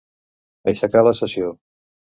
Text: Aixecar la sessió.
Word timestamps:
Aixecar 0.73 1.05
la 1.09 1.15
sessió. 1.21 1.55